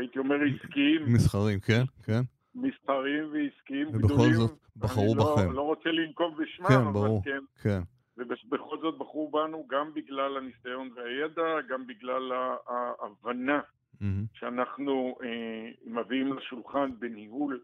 הייתי 0.00 0.18
אומר 0.18 0.36
עסקיים, 0.54 1.14
מסחרים, 1.14 1.60
כן? 1.60 1.82
כן? 2.02 2.20
מסחריים 2.54 3.24
ועסקיים 3.32 3.88
ובכל 3.88 3.98
גדולים. 4.14 4.32
זאת 4.32 4.58
בחרו 4.76 5.14
לא- 5.16 5.36
בכם. 5.36 5.52
לא 5.52 5.62
רוצה 5.62 5.88
לנקוב 5.90 6.42
בשמם, 6.42 6.66
כן, 6.68 6.74
אבל 6.74 6.92
ברור. 6.92 7.22
כן. 7.24 7.38
כן. 7.62 7.80
ובכל 8.18 8.78
זאת 8.82 8.98
בחרו 8.98 9.30
בנו 9.30 9.66
גם 9.70 9.94
בגלל 9.94 10.36
הניסיון 10.36 10.90
והידע, 10.96 11.60
גם 11.68 11.86
בגלל 11.86 12.32
ההבנה 12.68 13.60
מהמם. 14.00 14.24
שאנחנו 14.34 15.16
אה, 15.22 15.70
מביאים 15.86 16.32
לשולחן 16.32 16.90
בניהול 16.98 17.60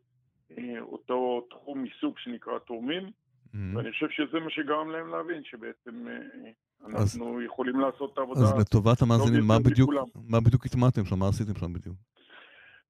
אה, 0.59 0.81
אותו 0.81 1.47
תחום 1.51 1.85
עיסוק 1.85 2.19
שנקרא 2.19 2.59
תורמים, 2.59 3.11
מהמם. 3.55 3.77
ואני 3.77 3.91
חושב 3.93 4.07
שזה 4.11 4.41
מה 4.41 4.51
שגרם 4.51 4.91
להם 4.91 5.09
להבין 5.09 5.45
שבעצם 5.45 6.09
אה, 6.09 6.51
אז- 6.87 7.17
אנחנו 7.17 7.43
יכולים 7.43 7.81
לעשות 7.81 8.13
את 8.13 8.19
העבודה. 8.19 8.41
אז 8.41 8.61
לטובת 8.61 9.03
המאזינים, 9.03 9.45
מה 9.47 9.59
בדיוק. 9.65 9.91
מה 10.29 10.41
בדיוק 10.41 10.67
הטמעתם 10.67 11.05
שם? 11.05 11.19
מה 11.19 11.29
עשיתם 11.29 11.55
שם 11.55 11.73
בדיוק? 11.73 11.97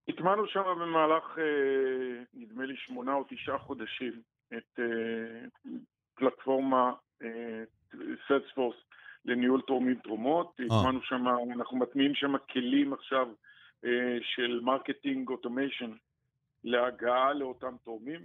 הטמענו 0.09 0.47
שם 0.47 0.63
במהלך, 0.81 1.39
אה, 1.39 2.23
נדמה 2.35 2.65
לי, 2.65 2.77
שמונה 2.77 3.15
או 3.15 3.25
תשעה 3.29 3.59
חודשים 3.59 4.13
את 4.49 4.79
אה, 4.79 4.85
פלטפורמה 6.15 6.93
Salesforce 8.29 8.77
לניהול 9.25 9.61
תורמים 9.61 9.95
תרומות. 9.95 10.61
הטמענו 10.61 11.03
שם, 11.03 11.25
אנחנו 11.53 11.77
מטמיעים 11.77 12.15
שם 12.15 12.35
כלים 12.53 12.93
עכשיו 12.93 13.29
אה, 13.85 14.19
של 14.23 14.61
marketing 14.63 15.29
automation 15.29 15.91
להגעה 16.65 17.33
לאותם 17.33 17.75
תורמים, 17.85 18.21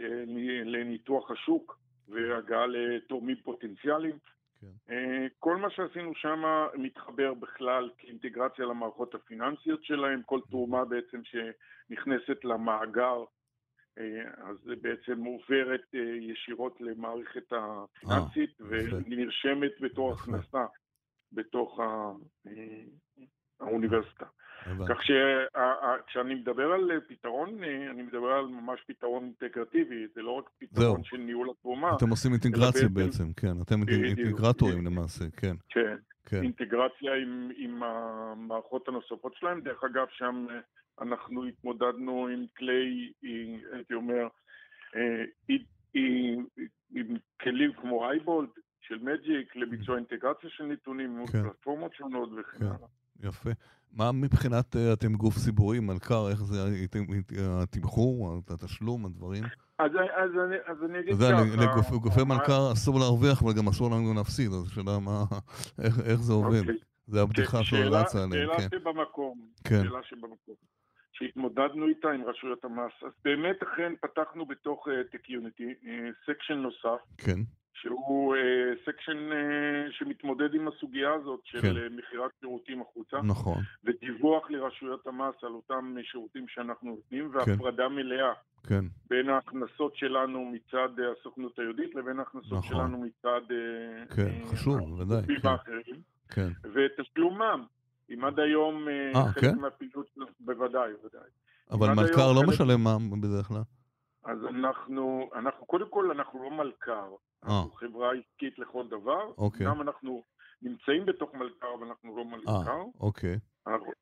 אה, 0.00 0.22
לניתוח 0.64 1.30
השוק 1.30 1.78
והגעה 2.08 2.66
לתורמים 2.66 3.36
פוטנציאליים. 3.44 4.18
כן. 4.60 4.94
אה, 4.94 5.26
כל 5.38 5.56
מה 5.56 5.70
שעשינו 5.70 6.14
שם 6.14 6.42
מתחבר 6.74 7.34
בכלל 7.34 7.90
כאינטגרציה 7.98 8.64
למערכות 8.64 9.14
הפיננסיות 9.14 9.84
שלהם, 9.84 10.22
כל 10.22 10.40
תרומה 10.50 10.84
בעצם 10.84 11.20
שנכנסת 11.24 12.44
למאגר, 12.44 13.18
אה, 13.18 13.24
אז 14.36 14.56
זה 14.64 14.74
בעצם 14.80 15.24
עוברת 15.24 15.80
אה, 15.94 16.00
ישירות 16.20 16.80
למערכת 16.80 17.52
הפיננסית 17.52 18.50
יפה. 18.60 18.96
ונרשמת 19.06 19.72
בתור. 19.80 20.12
הכנסה 20.12 20.64
בתוך 21.32 21.80
אה, 21.80 22.12
האוניברסיטה. 23.60 24.26
כך 24.88 24.98
שכשאני 25.02 26.34
מדבר 26.34 26.72
על 26.72 27.00
פתרון, 27.08 27.64
אה, 27.64 27.90
אני 27.90 28.02
מדבר 28.02 28.28
על 28.32 28.46
ממש 28.46 28.80
פתרון 28.86 29.24
אינטגרטיבי, 29.24 30.06
זה 30.14 30.22
לא 30.22 30.30
רק 30.30 30.50
פתרון. 30.58 31.04
של 31.04 31.16
ניהול 31.16 31.50
התרומה, 31.50 31.96
אתם 31.96 32.10
עושים 32.10 32.32
אינטגרציה 32.32 32.88
בעצם- 32.88 33.32
כן. 33.36 33.52
אתם. 33.62 33.74
אינטגרטורים 33.88 34.86
למעשה, 34.86 35.24
כן. 35.36 35.56
כן. 35.68 35.96
כן. 36.26 36.42
אינטגרציה 36.42 37.14
עם, 37.56 37.82
המערכות 37.82 38.88
הנוספות 38.88 39.34
שלהם. 39.36 39.60
דרך 39.60 39.84
אגב, 39.84 40.06
שם 40.10 40.46
אה, 40.50 40.60
אנחנו 41.00 41.44
התמודדנו 41.44 42.26
עם 42.26 42.44
כלי, 42.56 43.12
אה, 43.24 43.30
הייתי 43.76 43.94
אומר, 43.94 44.28
אה, 44.96 45.24
עם, 45.94 46.44
עם, 46.94 47.16
כלים 47.42 47.72
כמו 47.80 48.10
אייבולד 48.10 48.48
של 48.80 48.98
מג'יק 48.98 49.56
לביצוע 49.56 49.96
אינטגרציה 49.96 50.50
של 50.50 50.64
נתונים 50.64 51.26
כן. 51.32 51.42
פלטפורמות 51.42 51.94
שונות 51.94 52.28
וכן 52.32 52.58
כן. 52.58 52.64
הלאה. 52.66 52.88
יפה. 53.22 53.50
מה 53.92 54.12
מבחינת, 54.12 54.76
אה, 54.76 54.92
אתם 54.92 55.12
גוף 55.14 55.34
ציבורי, 55.44 55.80
מלכ"ר, 55.80 56.28
איך 56.30 56.42
זה, 56.42 56.56
אתם- 56.84 57.04
התמחור, 57.62 58.40
התשלום, 58.50 59.06
הדברים? 59.06 59.44
אז, 59.78 59.90
אז, 60.16 60.30
אני, 60.46 60.56
אז 60.66 60.76
אני 60.90 61.00
אגיד 61.00 61.14
ככה, 61.14 61.62
לגופי 61.64 61.98
גופי 61.98 62.20
מה- 62.24 62.34
מלכ"ר 62.34 62.72
אסור 62.72 62.98
להרוויח, 63.00 63.42
אבל 63.42 63.52
גם 63.58 63.68
אסור 63.68 63.90
לנו 63.90 64.14
להפסיד, 64.16 64.46
אז 64.52 64.66
השאלה 64.66 64.98
מה, 64.98 65.24
איך- 65.84 66.00
איך 66.00 66.20
זה 66.20 66.32
עובד. 66.32 66.58
אוקיי. 66.60 66.74
זה 67.06 67.22
הבדיחה 67.22 67.64
שאלה- 67.64 68.00
שרצה 68.04 68.24
עליהם, 68.24 68.48
שאלה 68.48 68.68
כן. 68.68 68.78
שבמקום, 68.78 69.38
כן. 69.64 69.82
שאלה 69.84 69.98
שבמקום. 70.02 70.54
שהתמודדנו 71.14 71.86
איתה 71.88 72.10
עם 72.10 72.24
רשויות 72.24 72.64
המס, 72.64 72.92
אז 73.06 73.12
באמת 73.24 73.62
אכן 73.62 73.92
פתחנו 74.00 74.46
בתוך 74.46 74.88
טק 75.10 75.30
יוניטי 75.30 75.74
section 76.26 76.54
נוסף, 76.54 77.02
כן, 77.18 77.40
שהוא 77.74 78.34
section 78.86 79.30
שמתמודד 79.90 80.54
עם 80.54 80.68
הסוגיה 80.68 81.12
הזאת 81.12 81.40
של 81.44 81.60
כן. 81.60 81.76
אה, 81.76 81.88
מכירת 81.90 82.30
שירותים 82.40 82.82
החוצה, 82.82 83.16
נכון, 83.22 83.62
ודיווח 83.84 84.50
לרשויות 84.50 85.06
המס 85.06 85.34
על 85.42 85.52
אותם 85.52 85.96
שירותים 86.02 86.48
שאנחנו 86.48 86.90
נותנים, 86.90 87.30
כן. 87.30 87.50
והפרדה 87.50 87.88
מלאה 87.88 88.32
כן, 88.68 88.84
בין 89.10 89.28
ההכנסות 89.28 89.96
שלנו 89.96 90.52
מצד 90.52 90.88
אה, 91.00 91.04
הסוכנות 91.20 91.58
היהודית 91.58 91.94
לבין 91.94 92.18
ההכנסות 92.18 92.52
נכון. 92.52 92.62
שלנו 92.62 92.98
מצד 92.98 93.40
אה, 93.50 94.16
כן, 94.16 94.40
אה, 94.42 94.46
חשוב, 94.46 94.78
בוודאי, 94.78 95.40
כן. 95.42 95.48
האחרים. 95.48 96.00
כן. 96.28 96.48
ותשלום 96.74 97.38
מע"מ. 97.38 97.64
אם 98.10 98.24
עד 98.24 98.40
היום 98.40 98.88
אה, 98.88 99.12
אה, 99.20 99.28
חלק 99.32 99.44
כן? 99.44 99.58
מהפעילות, 99.58 100.06
בוודאי, 100.40 100.92
בוודאי. 101.02 101.30
אבל 101.70 101.88
מלכ"ר 101.88 102.32
לא 102.32 102.40
חלק- 102.40 102.48
משלם 102.48 102.84
מע"מ 102.84 103.20
בדרך 103.20 103.46
כלל. 103.46 103.62
אז 104.24 104.38
אנחנו, 104.48 105.30
אנחנו, 105.34 105.66
קודם 105.66 105.88
כל, 105.90 106.10
אנחנו 106.10 106.44
לא 106.44 106.50
מלכ"ר. 106.50 107.14
אנחנו 107.42 107.70
חברה 107.70 108.10
עסקית 108.12 108.58
לכל 108.58 108.88
דבר. 108.88 109.32
אוקיי. 109.38 109.66
גם 109.66 109.82
אנחנו 109.82 110.22
נמצאים 110.62 111.06
בתוך 111.06 111.34
מלכ"ר, 111.34 111.66
אבל 111.78 111.86
אנחנו 111.86 112.16
לא 112.16 112.22
אה, 112.22 112.26
מלכ"ר. 112.26 112.82
אוקיי. 113.00 113.38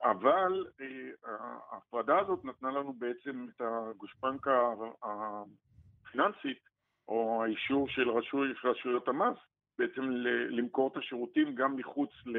אבל 0.04 0.66
אה, 0.80 1.34
ההפרדה 1.70 2.18
הזאת 2.18 2.44
נתנה 2.44 2.70
לנו 2.70 2.92
בעצם 2.92 3.46
את 3.56 3.60
הגושפנקה 3.64 4.60
הפיננסית, 5.02 6.58
או 7.08 7.42
האישור 7.44 7.88
של 7.88 8.10
רשוי, 8.10 8.48
של 8.60 8.68
רשויות 8.68 9.08
המס, 9.08 9.36
בעצם 9.78 10.02
למכור 10.50 10.90
את 10.92 10.96
השירותים 10.96 11.54
גם 11.54 11.76
מחוץ 11.76 12.10
ל... 12.26 12.36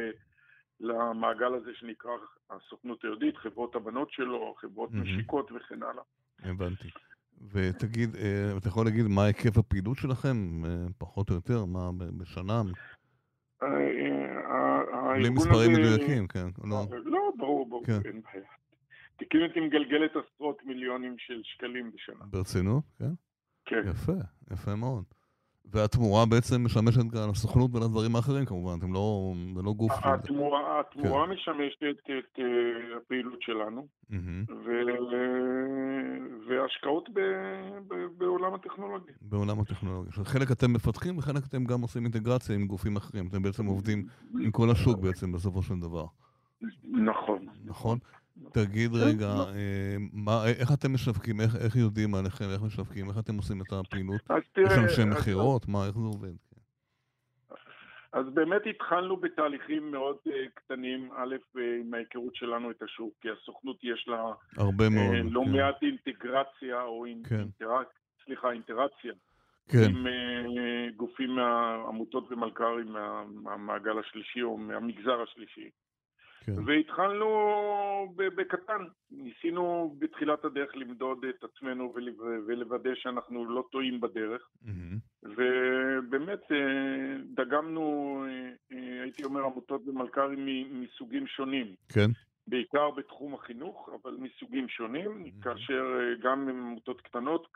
למעגל 0.84 1.54
הזה 1.54 1.72
שנקרא 1.74 2.12
הסוכנות 2.50 3.04
היהודית, 3.04 3.38
חברות 3.38 3.76
הבנות 3.76 4.12
שלו, 4.12 4.56
חברות 4.58 4.92
מהמם. 4.92 5.04
משיקות 5.04 5.52
וכן 5.52 5.84
הלאה. 5.84 6.04
הבנתי. 6.44 6.88
ותגיד, 7.52 8.16
אה, 8.16 8.58
אתה 8.58 8.68
יכול 8.68 8.86
להגיד 8.86 9.06
מה 9.08 9.26
היקף 9.26 9.58
הפעילות 9.58 9.98
שלכם, 9.98 10.66
אה, 10.66 10.86
פחות 10.98 11.30
או 11.30 11.36
יותר, 11.36 11.66
מה 11.66 11.90
בשנה? 12.18 12.62
בלי 15.14 15.30
מספרים 15.30 15.74
מדויקים, 15.74 16.28
כן. 16.28 16.48
לא, 16.64 16.86
לא 17.06 17.32
ברור, 17.38 17.70
ברור, 17.70 17.86
כן. 17.86 18.00
אין 18.06 18.22
בעיה. 18.22 18.46
תקין 19.16 19.42
אותי 19.44 19.60
מגלגלת 19.60 20.12
עשרות 20.12 20.66
מיליונים 20.66 21.16
של 21.18 21.42
שקלים 21.44 21.92
בשנה. 21.92 22.26
ברצינות? 22.26 22.84
כן? 23.00 23.14
כן. 23.66 23.82
יפה, 23.90 24.12
יפה 24.52 24.76
מאוד. 24.76 25.04
והתמורה 25.66 26.26
בעצם 26.26 26.66
משמשת 26.66 27.00
גם 27.00 27.30
לסוכנות 27.30 27.76
ולדברים 27.76 28.16
האחרים 28.16 28.46
כמובן, 28.46 28.78
אתם 28.80 28.94
לא, 28.94 29.34
זה 29.56 29.62
לא 29.62 29.74
גוף... 29.74 29.92
התמורה, 30.04 30.80
התמורה 30.80 31.26
כן. 31.26 31.32
משמשת 31.34 31.84
את 32.20 32.40
הפעילות 32.98 33.42
שלנו, 33.42 33.88
mm-hmm. 34.12 34.52
ו... 34.66 34.72
והשקעות 36.48 37.10
ב... 37.14 37.20
ב... 37.88 37.94
בעולם 38.18 38.54
הטכנולוגיה. 38.54 39.14
בעולם 39.22 39.60
הטכנולוגיה. 39.60 40.12
חלק 40.24 40.52
אתם 40.52 40.74
מפתחים 40.74 41.18
וחלק 41.18 41.44
אתם 41.50 41.64
גם 41.64 41.82
עושים 41.82 42.04
אינטגרציה 42.04 42.56
עם 42.56 42.68
גופים 42.68 42.96
אחרים, 42.96 43.28
אתם 43.28 43.42
בעצם 43.42 43.66
עובדים 43.66 44.06
עם 44.40 44.52
כל 44.52 44.70
השוק 44.72 45.00
בעצם 45.00 45.32
בסופו 45.32 45.62
של 45.62 45.80
דבר. 45.80 46.06
נכון. 46.84 47.46
נכון? 47.66 47.98
תגיד 48.52 48.92
כן, 48.92 48.98
רגע, 48.98 49.26
לא. 49.26 49.50
אה, 49.50 49.96
מה, 50.14 50.48
איך 50.60 50.70
אתם 50.74 50.94
משווקים, 50.94 51.42
איך, 51.42 51.56
איך 51.56 51.76
יודעים 51.76 52.16
עליכם, 52.16 52.46
איך 52.54 52.62
משווקים, 52.62 53.10
איך 53.10 53.18
אתם 53.20 53.36
עושים 53.36 53.62
את 53.62 53.74
הפעילות? 53.74 54.22
יש 54.58 54.78
אנשי 54.78 55.02
מכירות, 55.06 55.68
מה, 55.68 55.86
איך 55.88 55.96
זה 55.96 56.06
עובד? 56.06 56.34
אז 58.14 58.26
באמת 58.34 58.62
התחלנו 58.70 59.18
בתהליכים 59.18 59.92
מאוד 59.92 60.16
uh, 60.28 60.32
קטנים, 60.54 61.10
א', 61.16 61.36
uh, 61.56 61.60
עם 61.82 61.94
ההיכרות 61.94 62.36
שלנו 62.36 62.72
את 62.72 62.82
השוק, 62.82 63.14
כי 63.22 63.28
הסוכנות 63.30 63.78
יש 63.84 64.06
לה 64.08 64.24
הרבה 64.58 64.90
מאוד, 64.90 65.16
uh, 65.16 65.32
לא 65.32 65.42
כן. 65.46 65.52
מעט 65.52 65.82
אינטגרציה, 65.82 66.82
או 66.82 67.06
כן. 67.30 67.44
סליחה, 68.26 68.52
אינטראציה, 68.52 69.14
כן. 69.70 69.84
עם 69.90 70.08
uh, 70.08 70.96
גופים 70.96 71.30
מהעמותות 71.30 72.32
ומלכ"רים 72.32 72.88
מה, 72.88 73.24
מהמעגל 73.44 74.00
השלישי 74.00 74.42
או 74.42 74.58
מהמגזר 74.58 75.22
השלישי. 75.22 75.70
כן. 76.46 76.52
והתחלנו 76.66 77.28
בקטן, 78.16 78.84
ניסינו 79.12 79.96
בתחילת 80.00 80.46
הדרך 80.46 80.76
למדוד 80.76 81.26
את 81.26 81.44
עצמנו 81.44 81.94
ולוודא 82.48 82.90
שאנחנו 82.96 83.46
לא 83.46 83.64
טועים 83.72 84.02
בדרך, 84.02 84.42
mm-hmm. 84.42 85.24
ובאמת 85.24 86.52
אה, 86.52 87.18
דגמנו, 87.36 88.18
אה, 88.28 88.78
אה, 88.78 89.02
הייתי 89.02 89.24
אומר, 89.24 89.46
עמותות 89.46 89.82
ומלכ"רים 89.88 90.46
מסוגים 90.82 91.28
שונים. 91.28 91.76
כן. 91.94 92.10
בעיקר 92.48 92.92
בתחום 92.92 93.34
החינוך, 93.34 93.90
אבל 94.04 94.18
מסוגים 94.20 94.70
שונים, 94.70 95.24
mm-hmm. 95.26 95.44
כאשר 95.44 95.84
גם 96.22 96.50
עמותות 96.50 97.02
קטנות, 97.02 97.48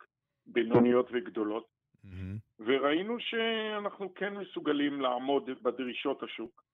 בינוניות 0.47 1.09
וגדולות. 1.13 1.65
Mm-hmm. 2.05 2.63
וראינו 2.65 3.17
שאנחנו 3.19 4.13
כן 4.13 4.33
מסוגלים 4.33 5.01
לעמוד 5.01 5.49
בדרישות 5.61 6.23
השוק. 6.23 6.67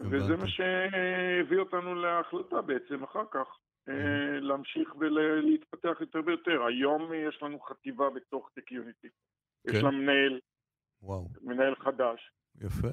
וזה 0.00 0.36
מה 0.36 0.48
שהביא 0.48 1.58
אותנו 1.58 1.94
להחלטה 1.94 2.62
בעצם 2.62 3.02
אחר 3.02 3.24
כך, 3.30 3.46
אה, 3.88 4.40
להמשיך 4.40 4.94
ולהתפתח 4.98 5.96
יותר 6.00 6.20
ויותר. 6.26 6.62
היום 6.68 7.12
יש 7.28 7.42
לנו 7.42 7.60
חטיבה 7.60 8.10
בתוך 8.10 8.50
טק 8.54 8.72
יוניטי. 8.72 9.08
יש 9.66 9.76
כן. 9.76 9.84
לה 9.84 9.90
מנהל. 9.90 10.40
מנהל 11.42 11.74
חדש. 11.74 12.32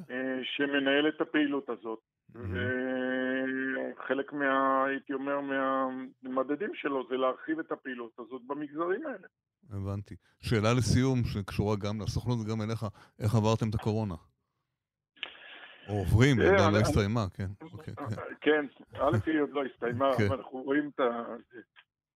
אה, 0.10 0.40
שמנהל 0.44 1.10
את 1.10 1.22
הפעילות 1.22 1.70
הזאת. 1.70 2.00
וחלק 2.30 4.34
מה, 4.34 4.86
הייתי 4.86 5.14
אומר, 5.14 5.40
מהמדדים 5.42 6.72
שלו 6.74 7.08
זה 7.10 7.18
להרחיב 7.18 7.60
את 7.60 7.72
הפעילות 7.72 8.20
הזאת 8.20 8.42
במגזרים 8.48 9.08
האלה. 9.08 9.28
הבנתי. 9.70 10.16
שאלה 10.42 10.74
לסיום, 10.74 11.24
שקשורה 11.24 11.76
גם 11.76 12.02
לסוכנות 12.02 12.40
וגם 12.40 12.62
אליך, 12.62 12.86
איך 13.20 13.36
עברתם 13.36 13.70
את 13.70 13.76
הקורונה? 13.76 14.16
או 15.90 15.94
עוברים, 15.94 16.40
היא 16.40 16.50
עדיין 16.50 16.74
לא 16.74 16.80
הסתיימה, 16.80 17.26
כן. 17.34 17.48
אוקיי, 17.74 17.94
כן. 17.96 18.06
כן, 18.42 18.66
א' 19.00 19.18
היא 19.26 19.42
עוד 19.42 19.50
לא 19.52 19.64
הסתיימה, 19.66 20.12
כן. 20.18 20.26
אבל 20.26 20.38
אנחנו 20.38 20.62
רואים 20.62 20.92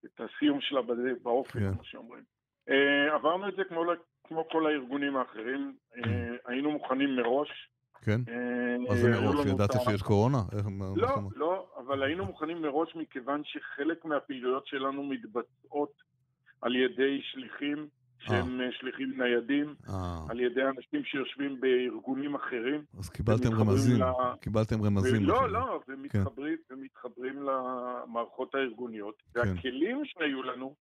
את 0.05 0.21
הסיום 0.21 0.61
שלה 0.61 0.81
באופן, 1.23 1.59
כן. 1.59 1.73
כמו 1.73 1.83
שאומרים. 1.83 2.23
אה, 2.69 3.15
עברנו 3.15 3.49
את 3.49 3.55
זה 3.55 3.63
כמו 4.27 4.47
כל 4.51 4.67
הארגונים 4.67 5.17
האחרים, 5.17 5.75
אה, 5.95 6.01
היינו 6.47 6.71
מוכנים 6.71 7.15
מראש. 7.15 7.49
כן? 8.01 8.21
מה 8.87 8.95
זה 8.95 9.09
מראש? 9.09 9.45
ידעת 9.45 9.69
שיש 9.85 10.01
קורונה? 10.01 10.37
לא, 10.95 11.07
לא, 11.35 11.67
אבל 11.77 12.03
היינו 12.03 12.25
מוכנים 12.25 12.61
מראש 12.61 12.95
מכיוון 12.95 13.41
שחלק 13.45 14.05
מהפעילויות 14.05 14.67
שלנו 14.67 15.03
מתבצעות 15.03 15.91
על 16.61 16.75
ידי 16.75 17.21
שליחים 17.21 17.87
שהם 18.19 18.61
אה. 18.61 18.65
שליחים 18.71 19.13
ניידים, 19.17 19.75
אה. 19.89 20.19
על 20.29 20.39
ידי 20.39 20.61
אנשים 20.63 21.03
שיושבים 21.03 21.61
בארגונים 21.61 22.35
אחרים. 22.35 22.83
אז 22.99 23.09
קיבלתם 23.09 23.53
רמזים, 23.53 24.01
ל... 24.01 24.05
קיבלתם 24.41 24.81
רמזים. 24.81 25.23
לא, 25.23 25.49
לא, 25.49 25.81
ומתחברים, 25.87 26.57
כן. 26.67 26.73
ומתחברים 26.73 27.43
למערכות 27.43 28.55
הארגוניות. 28.55 29.15
כן. 29.33 29.39
והכלים 29.39 30.01
שהיו 30.05 30.43
לנו, 30.43 30.75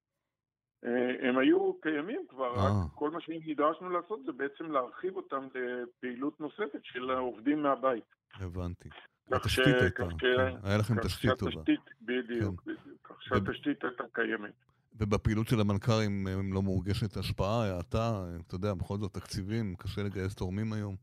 אה, 0.84 1.28
הם 1.28 1.38
היו 1.38 1.72
קיימים 1.80 2.20
כבר, 2.28 2.52
רק 2.56 2.72
כל 2.94 3.10
מה 3.10 3.20
שנדרשנו 3.20 3.90
לעשות 3.90 4.20
זה 4.26 4.32
בעצם 4.32 4.72
להרחיב 4.72 5.16
אותם 5.16 5.48
לפעילות 5.54 6.40
נוספת 6.40 6.80
של 6.82 7.10
העובדים 7.10 7.62
מהבית. 7.62 8.04
הבנתי. 8.34 8.88
התשתית 9.32 9.80
הייתה, 9.80 10.02
כן. 10.18 10.56
היה 10.62 10.78
לכם 10.78 11.00
תשתית 11.00 11.30
טובה. 11.38 11.62
בדיוק, 12.02 12.62
בדיוק. 12.62 13.00
כך 13.04 13.22
שהתשתית 13.22 13.84
הייתה 13.84 14.04
קיימת. 14.12 14.54
ובפעילות 15.00 15.46
של 15.46 15.60
המלכ"רים 15.60 16.28
אם 16.28 16.52
לא 16.52 16.62
מורגשת 16.62 17.16
השפעה, 17.16 17.76
האטה, 17.76 18.24
אתה 18.46 18.54
יודע, 18.54 18.74
בכל 18.74 18.96
זאת 18.98 19.14
תקציבים, 19.14 19.74
קשה 19.78 20.02
לגייס 20.02 20.34
תורמים 20.34 20.72
היום. 20.72 20.94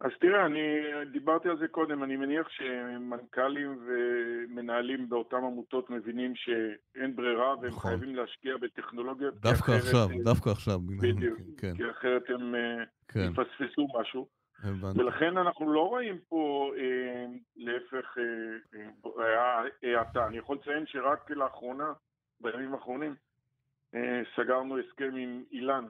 אז 0.00 0.10
תראה, 0.20 0.46
אני 0.46 0.60
דיברתי 1.12 1.48
על 1.48 1.58
זה 1.58 1.68
קודם, 1.68 2.02
אני 2.02 2.16
מניח 2.16 2.48
שמנכ"לים 2.48 3.78
ומנהלים 3.86 5.08
באותן 5.08 5.36
עמותות 5.36 5.90
מבינים 5.90 6.32
שאין 6.36 7.16
ברירה 7.16 7.54
והם 7.56 7.66
נכון. 7.66 7.90
חייבים 7.90 8.16
להשקיע 8.16 8.56
בטכנולוגיות. 8.56 9.34
דווקא 9.40 9.72
עכשיו, 9.72 10.08
הם, 10.10 10.22
דווקא 10.22 10.50
עכשיו. 10.50 10.78
בדיוק, 11.00 11.38
כן. 11.58 11.74
כי 11.76 11.82
אחרת 11.90 12.22
הם 12.28 12.54
אה, 12.54 12.84
כן. 13.08 13.20
יפספסו 13.20 13.88
משהו. 14.00 14.26
הבנתי. 14.62 15.00
ולכן 15.00 15.36
אנחנו 15.36 15.72
לא 15.72 15.88
רואים 15.88 16.18
פה, 16.28 16.72
אה, 16.78 17.26
להפך, 17.56 18.18
אה, 19.18 19.98
האטה. 19.98 20.20
אה, 20.20 20.26
אני 20.26 20.38
יכול 20.38 20.56
לציין 20.56 20.84
שרק 20.86 21.30
לאחרונה 21.30 21.92
בימים 22.42 22.74
האחרונים 22.74 23.14
אה, 23.94 24.22
סגרנו 24.36 24.78
הסכם 24.78 25.16
עם 25.16 25.44
אילן. 25.52 25.84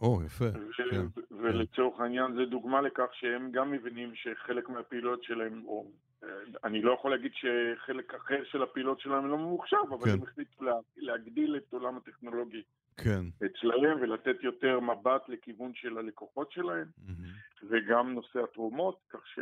או, 0.00 0.22
יפה. 0.26 0.44
כן, 0.76 1.20
ולצורך 1.30 1.96
כן. 1.96 2.02
העניין 2.02 2.34
זה 2.34 2.44
דוגמה 2.44 2.80
לכך 2.80 3.08
שהם 3.12 3.50
גם 3.52 3.70
מבינים 3.70 4.12
שחלק 4.14 4.68
מהפעילויות 4.68 5.22
שלהם, 5.22 5.62
או 5.66 5.90
אה, 6.24 6.28
אני 6.64 6.82
לא 6.82 6.92
יכול 6.92 7.10
להגיד 7.10 7.32
שחלק 7.34 8.14
אחר 8.14 8.44
של 8.44 8.62
הפעילות 8.62 9.00
שלהם 9.00 9.26
לא 9.26 9.38
ממוחשב, 9.38 9.76
אבל 9.88 10.04
כן. 10.04 10.10
הם 10.10 10.22
החליטו 10.22 10.64
לה, 10.64 10.74
להגדיל 10.96 11.56
את 11.56 11.72
עולם 11.72 11.96
הטכנולוגי 11.96 12.62
כן. 12.96 13.24
אצלהם 13.46 14.00
ולתת 14.00 14.36
יותר 14.42 14.80
מבט 14.80 15.28
לכיוון 15.28 15.72
של 15.74 15.98
הלקוחות 15.98 16.52
שלהם, 16.52 16.86
mm-hmm. 16.98 17.64
וגם 17.70 18.14
נושא 18.14 18.38
התרומות, 18.42 18.98
כך 19.10 19.26
ש... 19.26 19.38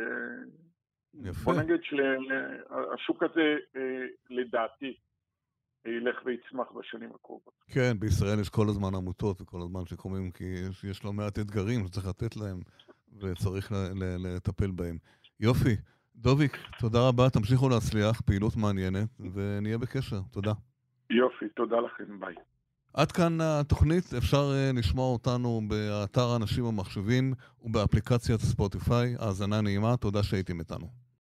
יפה. 1.23 1.43
בוא 1.43 1.53
נגיד 1.61 1.81
שהשוק 1.83 3.23
הזה, 3.23 3.57
אה, 3.75 4.05
לדעתי, 4.29 4.97
ילך 5.85 6.15
ויצמח 6.25 6.67
בשנים 6.79 7.09
הקרובות. 7.15 7.53
כן, 7.67 7.99
בישראל 7.99 8.39
יש 8.39 8.49
כל 8.49 8.69
הזמן 8.69 8.95
עמותות 8.95 9.41
וכל 9.41 9.61
הזמן 9.61 9.85
שקוראים, 9.85 10.31
כי 10.31 10.43
יש, 10.43 10.83
יש 10.83 11.05
לא 11.05 11.13
מעט 11.13 11.39
אתגרים 11.39 11.87
שצריך 11.87 12.07
לתת 12.07 12.37
להם 12.37 12.59
וצריך 13.19 13.71
ל, 13.71 13.75
ל, 13.75 14.27
לטפל 14.27 14.71
בהם. 14.71 14.97
יופי. 15.39 15.75
דוביק, 16.15 16.57
תודה 16.79 17.07
רבה, 17.07 17.29
תמשיכו 17.29 17.69
להצליח, 17.69 18.21
פעילות 18.21 18.55
מעניינת, 18.55 19.09
ונהיה 19.33 19.77
בקשר. 19.77 20.19
תודה. 20.31 20.53
יופי, 21.09 21.49
תודה 21.55 21.79
לכם, 21.79 22.19
ביי. 22.19 22.35
עד 22.93 23.11
כאן 23.11 23.41
התוכנית, 23.41 24.13
אפשר 24.17 24.51
uh, 24.51 24.77
לשמוע 24.77 25.13
אותנו 25.13 25.61
באתר 25.67 26.35
אנשים 26.35 26.65
ומחשבים 26.65 27.33
ובאפליקציית 27.61 28.39
ספוטיפיי. 28.39 29.15
האזנה 29.19 29.61
נעימה, 29.61 29.97
תודה 29.97 30.23
שהייתם 30.23 30.59
איתנו. 30.59 30.87